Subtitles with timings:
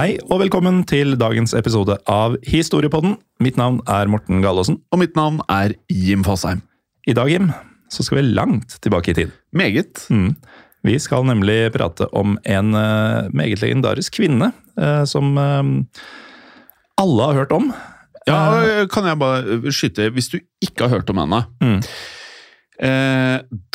[0.00, 3.18] Hei og velkommen til dagens episode av Historiepodden.
[3.44, 4.78] Mitt navn er Morten Galaasen.
[4.88, 6.62] Og mitt navn er Jim Fosheim.
[7.04, 7.50] I dag, Jim,
[7.92, 9.34] så skal vi langt tilbake i tid.
[9.52, 10.06] Meget.
[10.08, 10.38] Mm.
[10.88, 15.68] Vi skal nemlig prate om en uh, meget legendarisk kvinne uh, som uh,
[16.96, 17.68] alle har hørt om.
[18.24, 21.80] Ja, kan jeg bare skyte Hvis du ikke har hørt om henne, Mm.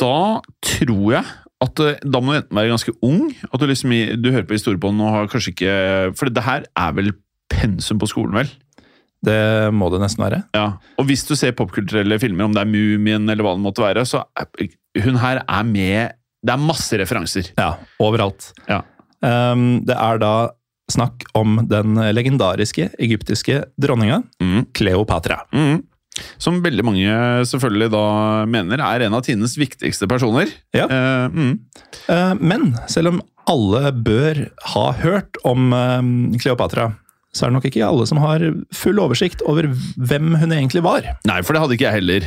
[0.01, 1.25] da tror jeg
[1.63, 4.57] at eh, da må du enten være ganske ung, at du liksom du hører på
[4.57, 5.75] historiepodden og har kanskje ikke
[6.19, 7.13] For det her er vel
[7.51, 8.51] pensum på skolen, vel?
[9.25, 10.41] Det må det nesten være.
[10.53, 10.65] Ja.
[11.01, 14.03] Og hvis du ser popkulturelle filmer, om det er Mumien eller hva det måtte være,
[14.05, 14.67] så er,
[15.05, 16.13] hun her er med
[16.45, 17.47] Det er masse referanser.
[17.57, 17.71] Ja,
[18.03, 18.51] overalt.
[18.69, 18.83] Ja.
[19.25, 20.33] Um, det er da
[20.91, 24.67] snakk om den legendariske egyptiske dronninga Mm.
[24.77, 25.39] Kleopatra.
[25.55, 25.79] Mm.
[26.41, 27.15] Som veldig mange
[27.49, 28.03] selvfølgelig da
[28.49, 30.51] mener er en av tidenes viktigste personer.
[30.75, 30.87] Ja.
[30.89, 31.55] Uh, mm.
[32.09, 36.87] uh, men selv om alle bør ha hørt om eh, Kleopatra,
[37.29, 38.41] så er det nok ikke alle som har
[38.73, 41.05] full oversikt over hvem hun egentlig var.
[41.29, 42.25] Nei, for det hadde ikke jeg heller.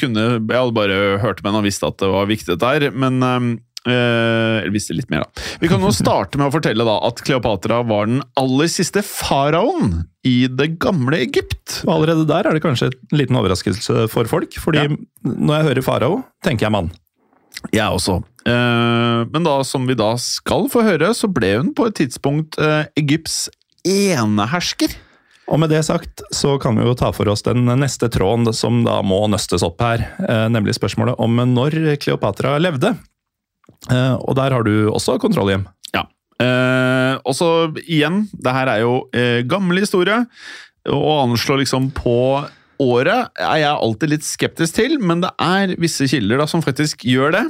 [0.00, 2.88] Kunne, jeg hadde bare hørt med henne og visste at det var viktig dette her,
[2.90, 5.44] men Eller visste litt mer, da.
[5.60, 10.06] Vi kan nå starte med å fortelle da at Kleopatra var den aller siste faraoen
[10.24, 11.82] i det gamle Egypt.
[11.84, 14.96] Og allerede der er det kanskje en liten overraskelse for folk, fordi Ja.
[15.24, 16.90] når jeg hører farao, tenker jeg mann.
[17.72, 18.18] Jeg også.
[18.46, 22.58] Eh, men da, som vi da skal få høre, så ble hun på et tidspunkt
[22.60, 23.48] eh, Egypts
[23.88, 24.92] enehersker.
[25.52, 28.82] Og med det sagt så kan vi jo ta for oss den neste tråden som
[28.86, 32.94] da må nøstes opp her, eh, nemlig spørsmålet om når Kleopatra levde.
[33.90, 35.66] Eh, Og der har du også kontroll, Jim.
[35.94, 36.04] Ja.
[36.40, 37.48] Eh, og så
[37.86, 40.24] igjen, det her er jo eh, gammel historie.
[40.88, 42.16] Å anslå liksom på
[42.82, 47.04] året er jeg alltid litt skeptisk til, men det er visse kilder da som faktisk
[47.08, 47.42] gjør det.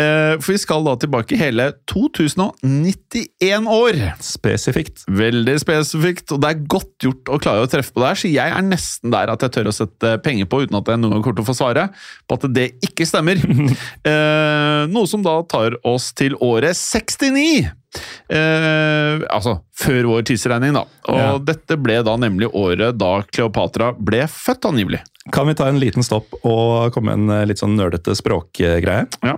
[0.00, 4.00] Eh, for vi skal da tilbake hele 2091 år.
[4.24, 5.04] Spesifikt.
[5.08, 8.32] Veldig spesifikt, og det er godt gjort å klare å treffe på det her, så
[8.32, 11.16] jeg er nesten der at jeg tør å sette penger på, uten at jeg noen
[11.16, 11.88] gang kommer til å få svare,
[12.26, 13.42] på at det ikke stemmer.
[14.10, 17.81] eh, noe som da tar oss til året 69!
[18.32, 20.84] Eh, altså før vår tidsregning, da.
[21.12, 21.38] Og Ja.
[21.38, 25.00] dette ble da nemlig året da Kleopatra ble født, angivelig.
[25.32, 29.06] Kan vi ta en liten stopp og komme med en eh, litt sånn nerdete språkgreie?
[29.22, 29.36] Ja.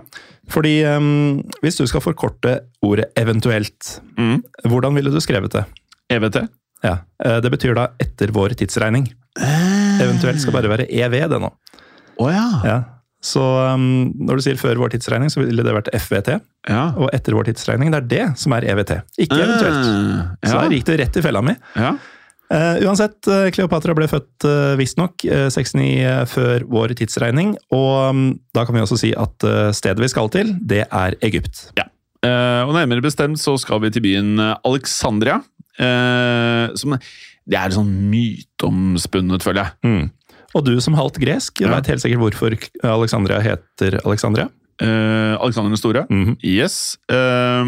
[0.49, 4.43] Fordi um, hvis du skal forkorte ordet eventuelt, Mm.
[4.65, 5.65] hvordan ville du skrevet det?
[6.09, 6.47] EVT.
[6.83, 9.07] Ja, eh, Det betyr da etter vår tidsregning.
[9.99, 11.51] Eventuelt skal bare være EV, det nå.
[12.19, 12.61] Oh, ja.
[12.63, 12.83] Ja.
[13.25, 16.35] Så um, når du sier før vår tidsregning, så ville det vært FVT.
[16.69, 16.83] ja.
[16.93, 18.91] Og etter vår tidsregning, det er det som er EVT.
[19.25, 19.87] Ikke eventuelt.
[19.89, 21.55] Ah, Så da der gikk det rett i fella mi.
[21.77, 21.95] ja.
[22.45, 27.55] Uh, uansett, eh, Kleopatra ble født uh, visstnok uh, 69 før vår tidsregning.
[27.73, 28.19] Og um,
[28.53, 31.71] da kan vi også si at stedet vi skal til, det er Egypt.
[31.79, 31.87] Ja.
[32.65, 35.39] og nærmere bestemt så skal vi til byen Alexandria.
[36.77, 36.95] som
[37.45, 39.73] Det er sånn myteomspunnet, føler jeg.
[39.85, 40.05] Mm.
[40.55, 41.73] Og du som halvt gresk, Ja.
[41.75, 44.47] vet helt sikkert hvorfor Alexandria heter Alexandria.
[44.75, 46.01] Uh, Alexander den store.
[46.11, 46.33] Mhm.
[46.43, 46.97] Yes.
[47.07, 47.63] Uh,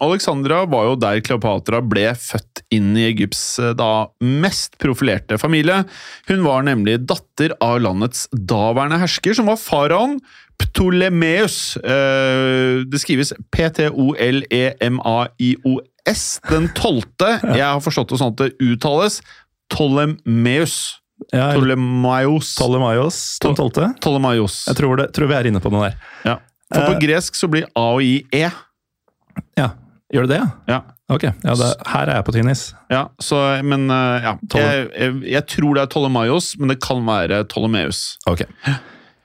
[0.00, 5.82] Alexandra var jo der Kleopatra ble født inn i Egypts eh, da mest profilerte familie.
[6.30, 10.16] Hun var nemlig datter av landets daværende hersker, som var faraoen
[10.56, 11.76] Ptolemeus.
[11.84, 13.36] Uh, det skrives E
[14.56, 15.76] P-T-O-L-E-M-A-I-O
[16.08, 17.34] S den tolvte.
[17.52, 19.20] Jeg har forstått det sånn at det uttales
[19.68, 20.96] Ptolemeus.
[21.32, 22.52] Ja, Ptolemaios.
[22.58, 23.88] Ptolemaios den tolvte.
[24.00, 24.64] Ptolemaios.
[24.68, 25.96] Jeg tror, det, tror vi er inne på noe der.
[26.26, 26.36] Ja.
[26.74, 28.46] For på uh, gresk så blir A og I E.
[29.56, 29.70] Ja,
[30.14, 30.82] Gjør det det, ja?
[31.10, 32.60] Ok, ja, det, her er jeg på tynnis.
[32.90, 34.34] Ja, så, men uh, ja.
[34.54, 38.04] Jeg, jeg, jeg tror det er Ptolemaios, men det kan være Ptolemeus.
[38.30, 38.44] Ok.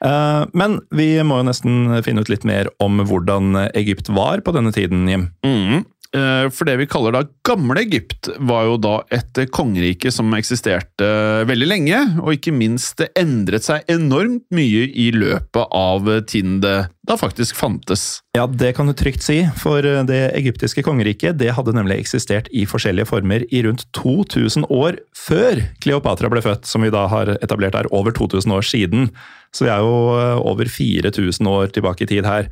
[0.02, 4.54] Uh, men vi må jo nesten finne ut litt mer om hvordan Egypt var på
[4.58, 5.30] denne tiden, Jim.
[5.46, 5.86] Mhm.
[6.12, 11.08] Eh, For det vi kaller da Gamle Egypt, var jo da et kongerike som eksisterte
[11.48, 16.75] veldig lenge, og ikke minst det endret seg enormt mye i løpet av tiden det
[17.08, 18.22] da faktisk fantes.
[18.38, 22.68] Ja, det kan du trygt si, for det egyptiske kongeriket det hadde nemlig eksistert i
[22.69, 27.80] forskjellige former i rundt 2000 år før Kleopatra ble født, som vi da har etablert
[27.80, 29.10] er over 2000 år siden.
[29.56, 32.52] Så vi er jo eh, over 4000 år tilbake i tid her.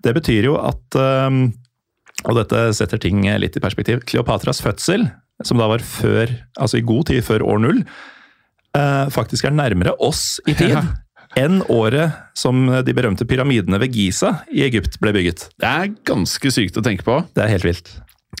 [0.00, 1.28] Det betyr jo at eh,
[2.28, 4.02] Og dette setter ting litt i perspektiv.
[4.08, 5.06] Kleopatras fødsel,
[5.46, 7.78] som da var før, altså i god tid før år null,
[8.76, 10.76] eh, faktisk er nærmere oss i tid.
[10.76, 10.84] Ja.
[11.38, 15.46] Enn året som de berømte pyramidene ved Giza i Egypt ble bygget.
[15.62, 17.20] Det er ganske sykt å tenke på.
[17.36, 17.92] Det er helt vilt.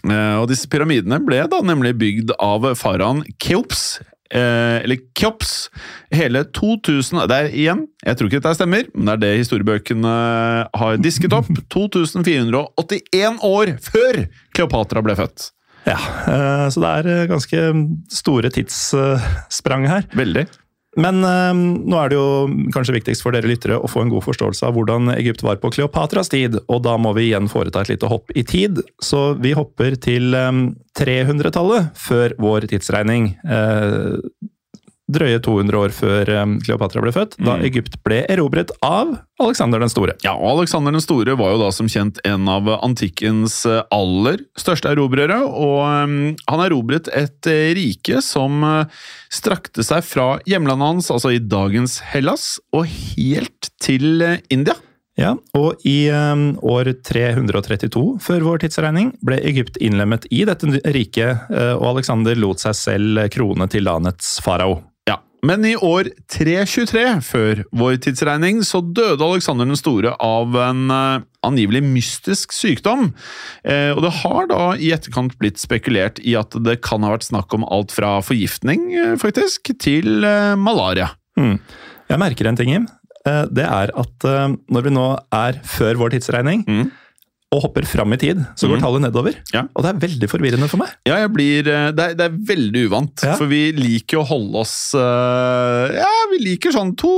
[0.04, 4.00] Eh, Og disse pyramidene ble da nemlig bygd av faraoen Keops.
[4.30, 5.70] Eh, eller Keops.
[6.14, 10.12] Hele 2000 Det er igjen, jeg tror ikke dette stemmer, men det er det historiebøkene
[10.82, 11.50] har disket opp.
[11.74, 14.24] 2481 år før
[14.54, 15.50] Kleopatra ble født.
[15.88, 15.96] Ja,
[16.28, 17.62] eh, så det er eh, ganske
[18.12, 20.06] store tidssprang her.
[20.14, 20.46] Veldig.
[20.98, 21.54] Men øh,
[21.86, 22.28] nå er det jo
[22.74, 25.70] kanskje viktigst for dere lyttere å få en god forståelse av hvordan Egypt var på
[25.76, 28.82] Kleopatras tid, og da må vi igjen foreta et lite hopp i tid.
[28.98, 30.64] Så vi hopper til øh,
[30.98, 33.30] 300-tallet før vår tidsregning.
[33.44, 34.18] Eh,
[35.10, 39.90] Drøye 200 år før eh, Kleopatra ble født, da Egypt ble erobret av Alexander den
[39.90, 40.14] store.
[40.24, 44.42] Ja, og Alexander den store var jo da som kjent en av antikkens eh, aller
[44.58, 48.60] største erobrere, og eh, han erobret et rike som
[49.32, 54.22] strakte seg fra hjemlandet hans, altså i dagens Hellas, og helt til
[54.52, 54.76] India.
[55.18, 61.50] Ja, og i eh, år 332 før vår tidsregning ble Egypt innlemmet i dette riket,
[61.76, 64.78] og Alexander lot seg selv krone til landets farao.
[65.46, 71.22] Men i år 323 før vår tidsregning så døde Alexander den store av en eh,
[71.46, 73.10] angivelig mystisk sykdom.
[73.64, 77.28] Eh, og det har da i etterkant blitt spekulert i at det kan ha vært
[77.30, 80.20] snakk om alt fra forgiftning, eh, faktisk, til
[80.60, 81.10] malaria.
[81.40, 81.56] Mm.
[82.10, 82.88] Jeg merker en ting, Jim.
[83.24, 86.90] Det er at når vi nå er før vår tidsregning, Mm.
[87.50, 88.82] Og hopper fram i tid, så går Mm.
[88.84, 89.34] tallet nedover.
[89.52, 89.64] Ja.
[89.74, 90.92] Og det er veldig forvirrende for meg.
[91.04, 93.34] Ja, jeg blir, eh, det, er, det er veldig uvant, Ja.
[93.34, 97.10] for vi liker å holde oss eh, Ja, vi liker sånn to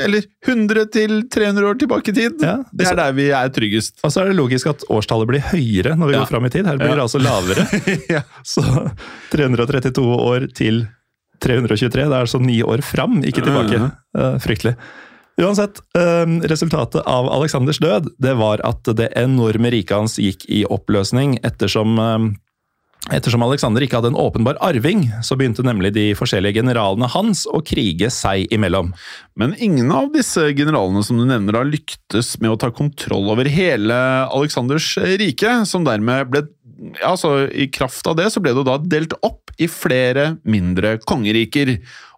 [0.00, 2.40] eller 100 til 300 år tilbake i tid.
[2.40, 4.00] Ja, Det er der vi er tryggest.
[4.02, 6.64] Og så er det logisk at årstallet blir høyere når vi går fram i tid.
[6.66, 7.68] Her blir det altså lavere.
[8.16, 8.22] ja.
[8.44, 8.64] Så
[9.32, 10.86] 332 år til
[11.44, 13.76] 323, det er altså ni år fram, ikke tilbake.
[13.76, 13.92] Mhm.
[14.16, 14.76] Eh, fryktelig.
[15.36, 20.64] Uansett, eh, resultatet av Aleksanders død det var at det enorme riket hans gikk i
[20.64, 22.34] oppløsning ettersom eh,
[23.14, 27.60] Ettersom Alexander ikke hadde en åpenbar arving, så begynte nemlig de forskjellige generalene hans å
[27.62, 28.88] krige seg imellom.
[29.38, 33.46] Men ingen av disse generalene som du nevner har lyktes med å ta kontroll over
[33.46, 33.94] hele
[34.26, 36.48] Aleksanders rike, som dermed ble
[36.98, 40.96] ja, altså I kraft av det så ble det da delt opp i flere mindre
[41.06, 41.76] kongeriker.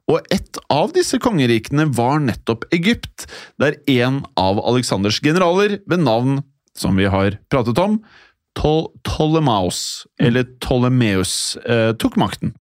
[0.09, 3.27] Og et av disse kongerikene var nettopp Egypt,
[3.61, 6.41] der en av Alexanders generaler ved navn,
[6.77, 8.01] som vi har pratet om,
[8.59, 8.89] Tol
[10.19, 12.55] eller Ptolemeus, eh, tok makten.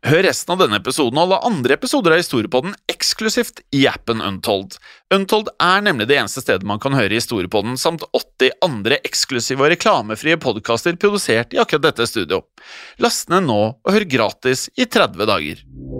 [0.00, 4.78] Hør resten av denne episoden og alle andre episoder av Historiepodden eksklusivt i appen Untold.
[5.12, 9.74] Untold er nemlig det eneste stedet man kan høre Historiepodden, samt 80 andre eksklusive og
[9.74, 12.46] reklamefrie podkaster produsert i akkurat dette studio.
[12.96, 15.99] Last ned nå og hør gratis i 30 dager.